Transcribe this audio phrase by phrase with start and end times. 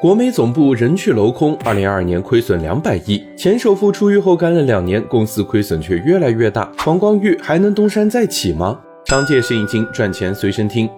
[0.00, 3.20] 国美总部人去楼空，二零二二年亏损两百亿。
[3.36, 6.70] 前首富出狱后干了两年，公司亏损却越来越大。
[6.78, 8.78] 黄光裕还能东山再起吗？
[9.06, 10.88] 商界生意经赚钱随身听。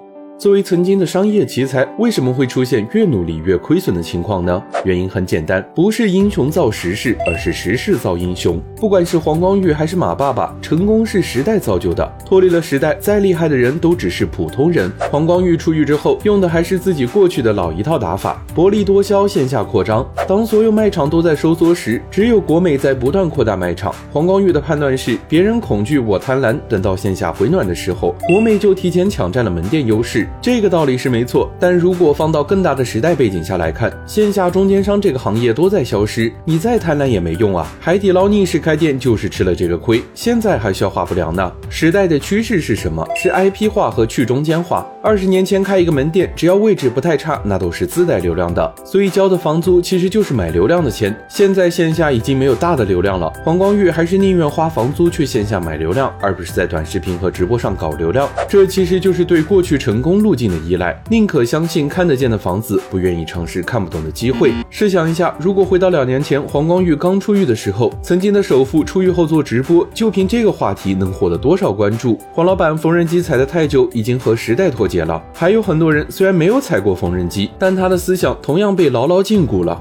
[0.41, 4.63] 作为曾经的商业奇才，为什么会出现越努力越亏损的情况呢？
[4.87, 8.59] 原因很简单，不是英雄造时势，而是时势造英雄。
[8.77, 12.11] 不管是黄光裕还是马爸爸，成功是时代造就的。
[12.25, 14.91] 脱离了时代，再厉害的人都只是普通人。
[15.11, 20.11] 黄光裕出狱之后，用的还是自己过去的老一套打法，薄利多销，线下扩张。
[20.27, 23.95] 当所有卖场都在收缩时，只有国美在不断扩大卖场。
[24.11, 26.59] 黄光裕的判断是，别人恐惧，我贪婪。
[26.67, 30.27] 等到线下回暖的时候，国美就提前抢占了门店优势。
[30.43, 37.71] 这个道理是没错，但如果放到更大的时代背景下来看，线下中间商这个行业都在消失，你再贪婪也没用啊！
[37.79, 41.53] 海底捞逆势开店就是吃了这个亏，现在还消化不良呢。
[41.69, 43.07] 时代的趋势是什么？
[43.15, 44.87] 是 IP 化和去中间化。
[45.03, 51.17] 二十年前开一个门店，只要位置不太差，那都是自带流量的，所以交的房租其实就是买流量的钱。
[51.27, 58.29] 现在线下已经没有大的流量了，黄光裕还是宁愿花房租去线下买流量，而不是在短视频和直播上搞流量。
[58.47, 60.57] 这其实就是对过去成功路径的。
[60.69, 64.53] 依赖宁可相信看得见的房子，不愿意尝试看不懂的机会。
[64.69, 72.19] 试想一下，如果回到两年前黄光裕刚出狱的时候，曾经的首富出狱后做直播，就凭这个话题能获得多少关注？
[72.33, 75.23] 黄老板缝纫机踩得太久，已经和时代脱节了。
[75.33, 79.81] 还有很多人虽然没有踩过缝纫机，但他的思想同样被牢牢禁锢了。